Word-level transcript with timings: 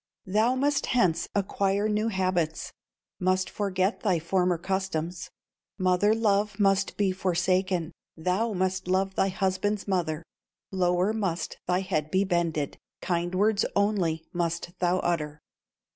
"Thou 0.25 0.55
must 0.55 0.87
hence 0.87 1.29
acquire 1.35 1.87
new 1.87 2.07
habits, 2.07 2.73
Must 3.19 3.47
forget 3.51 3.99
thy 3.99 4.17
former 4.17 4.57
customs, 4.57 5.29
Mother 5.77 6.15
love 6.15 6.59
must 6.59 6.97
be 6.97 7.11
forsaken, 7.11 7.91
Thou 8.17 8.53
must 8.53 8.87
love 8.87 9.13
thy 9.13 9.29
husband's 9.29 9.87
mother, 9.87 10.23
Lower 10.71 11.13
must 11.13 11.59
thy 11.67 11.81
head 11.81 12.09
be 12.09 12.23
bended, 12.23 12.79
Kind 12.99 13.35
words 13.35 13.63
only 13.75 14.25
must 14.33 14.71
thou 14.79 14.97
utter. 15.01 15.39